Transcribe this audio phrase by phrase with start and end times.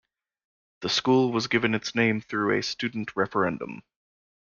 [0.79, 3.83] The school was given its name through a student referendum.